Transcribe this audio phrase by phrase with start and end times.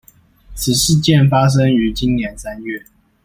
[0.55, 2.83] 此事件發生於今年三月